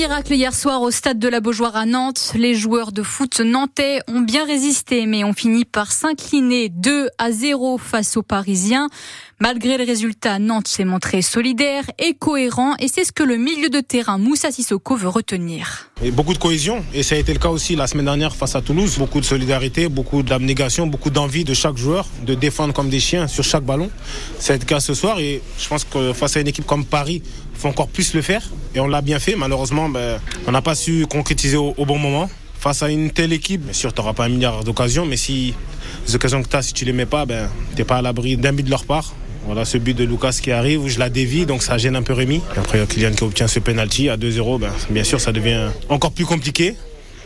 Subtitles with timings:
[0.00, 2.32] miracle hier soir au stade de la Beaujoire à Nantes.
[2.34, 7.30] Les joueurs de foot nantais ont bien résisté, mais ont fini par s'incliner 2 à
[7.30, 8.88] 0 face aux Parisiens.
[9.40, 13.68] Malgré le résultat, Nantes s'est montré solidaire et cohérent et c'est ce que le milieu
[13.68, 15.90] de terrain Moussa Sissoko veut retenir.
[16.02, 18.54] Et beaucoup de cohésion et ça a été le cas aussi la semaine dernière face
[18.54, 18.96] à Toulouse.
[18.96, 23.28] Beaucoup de solidarité, beaucoup d'abnégation, beaucoup d'envie de chaque joueur de défendre comme des chiens
[23.28, 23.90] sur chaque ballon.
[24.38, 27.22] C'est le cas ce soir et je pense que face à une équipe comme Paris,
[27.60, 28.42] faut encore plus le faire
[28.74, 29.36] et on l'a bien fait.
[29.36, 33.62] Malheureusement, ben, on n'a pas su concrétiser au, bon moment face à une telle équipe,
[33.62, 35.54] bien sûr, tu n'auras pas un milliard d'occasions, mais si
[36.06, 38.02] les occasions que tu as, si tu les mets pas, ben, tu n'es pas à
[38.02, 39.14] l'abri d'un but de leur part.
[39.46, 42.12] Voilà ce but de Lucas qui arrive, je la dévie, donc ça gêne un peu
[42.12, 42.42] Rémi.
[42.56, 44.60] après, il y a Kylian qui obtient ce penalty à 2-0.
[44.60, 46.76] Ben, bien sûr, ça devient encore plus compliqué.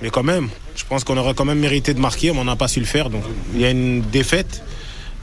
[0.02, 2.56] Mais quand même, je pense qu'on aurait quand même mérité de marquer, mais on n'a
[2.56, 3.10] pas su le faire.
[3.10, 4.62] Donc il y a une défaite.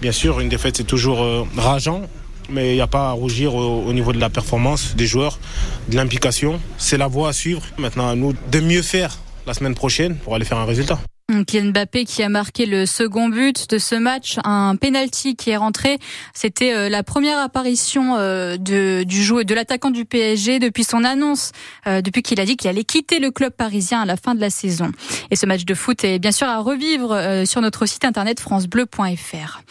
[0.01, 2.01] Bien sûr, une défaite, c'est toujours euh, rageant.
[2.49, 5.39] Mais il n'y a pas à rougir au, au, niveau de la performance des joueurs,
[5.89, 6.59] de l'implication.
[6.77, 7.61] C'est la voie à suivre.
[7.77, 9.17] Maintenant, à nous de mieux faire
[9.47, 10.99] la semaine prochaine pour aller faire un résultat.
[11.45, 15.57] Kylian Mbappé qui a marqué le second but de ce match, un penalty qui est
[15.57, 15.97] rentré.
[16.33, 21.51] C'était euh, la première apparition euh, du joueur de l'attaquant du PSG depuis son annonce,
[21.87, 24.41] euh, depuis qu'il a dit qu'il allait quitter le club parisien à la fin de
[24.41, 24.91] la saison.
[25.29, 29.61] Et ce match de foot est bien sûr à revivre sur notre site internet francebleu.fr.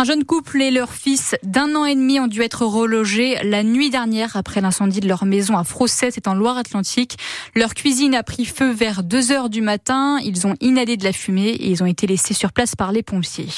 [0.00, 3.62] Un jeune couple et leur fils d'un an et demi ont dû être relogés la
[3.62, 7.18] nuit dernière après l'incendie de leur maison à Frosset, c'est en Loire-Atlantique.
[7.54, 10.18] Leur cuisine a pris feu vers 2 heures du matin.
[10.24, 13.02] Ils ont inhalé de la fumée et ils ont été laissés sur place par les
[13.02, 13.48] pompiers.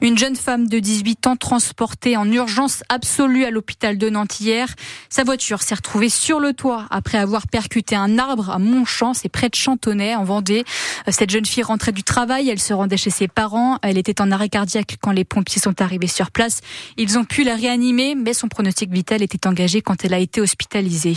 [0.00, 4.68] Une jeune femme de 18 ans transportée en urgence absolue à l'hôpital de Nantes hier.
[5.10, 9.28] Sa voiture s'est retrouvée sur le toit après avoir percuté un arbre à Montchamp, c'est
[9.28, 10.64] près de Chantonnay en Vendée.
[11.08, 13.78] Cette jeune fille rentrait du travail, elle se rendait chez ses parents.
[13.82, 16.60] Elle était en arrêt cardiaque quand les pompiers sont arrivés sur place.
[16.96, 20.40] Ils ont pu la réanimer, mais son pronostic vital était engagé quand elle a été
[20.40, 21.14] hospitalisée.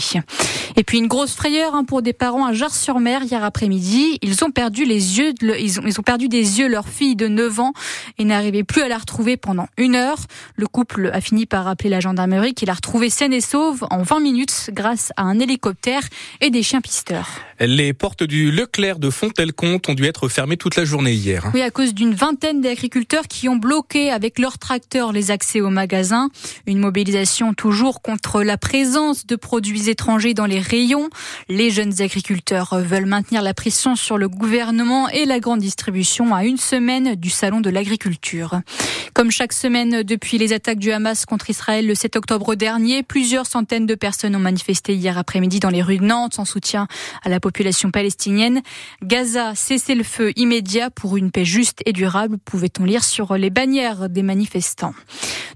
[0.76, 4.18] Et puis une grosse frayeur hein, pour des parents à Jars-sur-Mer hier après-midi.
[4.22, 7.28] Ils ont perdu les yeux, ils, ont, ils ont perdu des yeux leur fille de
[7.28, 7.72] 9 ans
[8.18, 10.18] et n'arrivaient plus à la retrouver pendant une heure.
[10.56, 14.02] Le couple a fini par appeler la gendarmerie qui l'a retrouvée saine et sauve en
[14.02, 16.02] 20 minutes grâce à un hélicoptère
[16.40, 17.28] et des chiens pisteurs.
[17.60, 21.50] Les portes du Leclerc de Fontelcomte ont dû être fermées toute la journée hier.
[21.54, 25.68] Oui, à cause d'une vingtaine d'agriculteurs qui ont bloqué avec leurs tracteurs les accès aux
[25.68, 26.30] magasins.
[26.66, 31.10] Une mobilisation toujours contre la présence de produits étrangers dans les rayons.
[31.50, 36.46] Les jeunes agriculteurs veulent maintenir la pression sur le gouvernement et la grande distribution à
[36.46, 38.62] une semaine du salon de l'agriculture.
[39.12, 43.46] Comme chaque semaine depuis les attaques du Hamas contre Israël le 7 octobre dernier, plusieurs
[43.46, 46.88] centaines de personnes ont manifesté hier après-midi dans les rues de Nantes en soutien
[47.22, 48.62] à la population palestinienne.
[49.02, 53.50] Gaza, cessez le feu immédiat pour une paix juste et durable, pouvait-on lire sur les
[53.50, 54.94] bannières des manifestants.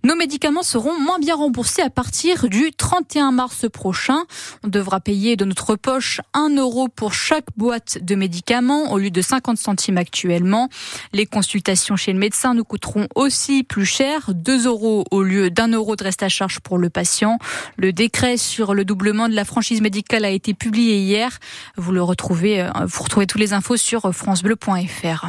[0.03, 4.25] Nos médicaments seront moins bien remboursés à partir du 31 mars prochain.
[4.65, 9.11] On devra payer de notre poche 1 euro pour chaque boîte de médicaments au lieu
[9.11, 10.69] de 50 centimes actuellement.
[11.13, 15.69] Les consultations chez le médecin nous coûteront aussi plus cher, 2 euros au lieu d'un
[15.69, 17.39] euro de reste à charge pour le patient.
[17.77, 21.39] Le décret sur le doublement de la franchise médicale a été publié hier.
[21.77, 25.27] Vous le retrouvez, euh, vous retrouvez toutes les infos sur francebleu.fr.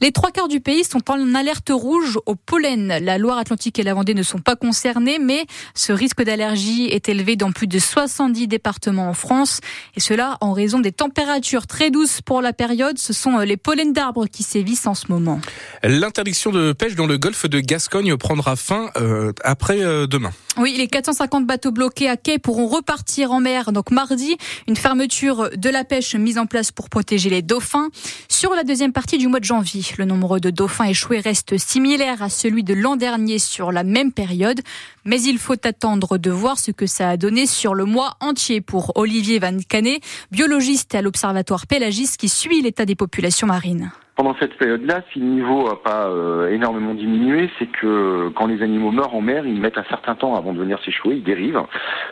[0.00, 2.98] Les trois quarts du pays sont en alerte rouge au pollen.
[3.02, 7.36] La Loire-Atlantique et la Vendée ne sont pas concernés, mais ce risque d'allergie est élevé
[7.36, 9.60] dans plus de 70 départements en France.
[9.96, 12.98] Et cela en raison des températures très douces pour la période.
[12.98, 15.40] Ce sont les pollens d'arbres qui sévissent en ce moment.
[15.82, 20.32] L'interdiction de pêche dans le golfe de Gascogne prendra fin euh, après euh, demain.
[20.58, 23.72] Oui, les 450 bateaux bloqués à quai pourront repartir en mer.
[23.72, 24.36] Donc mardi,
[24.66, 27.88] une fermeture de la pêche mise en place pour protéger les dauphins.
[28.28, 32.22] Sur la deuxième partie du mois de janvier, le nombre de dauphins échoués reste similaire
[32.22, 34.60] à celui de l'an dernier sur la même période.
[35.04, 38.60] Mais il faut attendre de voir ce que ça a donné sur le mois entier
[38.60, 44.34] pour Olivier Van Canet, biologiste à l'Observatoire Pélagis qui suit l'état des populations marines pendant
[44.40, 48.90] cette période-là, si le niveau n'a pas euh, énormément diminué, c'est que quand les animaux
[48.90, 51.60] meurent en mer, ils mettent un certain temps avant de venir s'échouer, ils dérivent.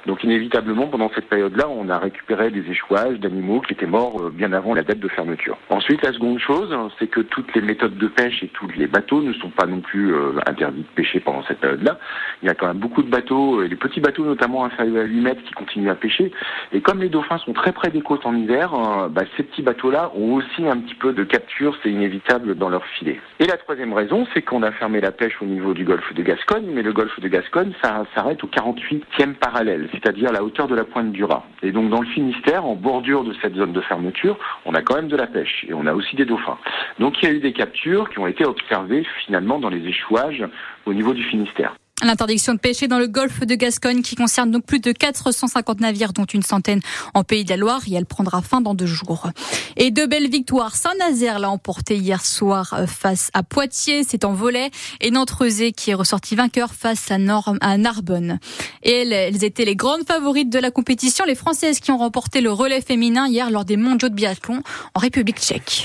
[0.04, 4.30] Donc inévitablement, pendant cette période-là, on a récupéré des échouages d'animaux qui étaient morts euh,
[4.30, 5.56] bien avant la date de fermeture.
[5.70, 9.22] Ensuite, la seconde chose, c'est que toutes les méthodes de pêche et tous les bateaux
[9.22, 11.98] ne sont pas non plus euh, interdits de pêcher pendant cette période-là.
[12.42, 15.20] Il y a quand même beaucoup de bateaux, les petits bateaux notamment inférieurs à 8
[15.22, 16.32] mètres, qui continuent à pêcher.
[16.72, 18.72] Et comme les dauphins sont très près des côtes en hiver,
[19.10, 23.20] bah, ces petits bateaux-là ont aussi un petit peu de capture, inévitable dans leur filet.
[23.40, 26.22] Et la troisième raison, c'est qu'on a fermé la pêche au niveau du golfe de
[26.22, 30.74] Gascogne, mais le golfe de Gascogne, ça s'arrête au 48e parallèle, c'est-à-dire la hauteur de
[30.74, 31.42] la pointe du Raz.
[31.62, 34.96] Et donc dans le Finistère, en bordure de cette zone de fermeture, on a quand
[34.96, 36.58] même de la pêche et on a aussi des dauphins.
[36.98, 40.44] Donc il y a eu des captures qui ont été observées finalement dans les échouages
[40.86, 41.74] au niveau du Finistère.
[42.02, 46.12] L'interdiction de pêcher dans le golfe de Gascogne qui concerne donc plus de 450 navires
[46.12, 46.80] dont une centaine
[47.14, 49.30] en Pays de la Loire et elle prendra fin dans deux jours.
[49.76, 50.74] Et deux belles victoires.
[50.74, 54.70] Saint-Nazaire l'a emporté hier soir euh, face à Poitiers, c'est en volet
[55.00, 58.38] et Nantes-Rezé qui est ressorti vainqueur face à, à Narbonne.
[58.82, 62.40] Et elles, elles étaient les grandes favorites de la compétition, les Françaises qui ont remporté
[62.40, 64.62] le relais féminin hier lors des mondiaux de biathlon
[64.94, 65.82] en République tchèque.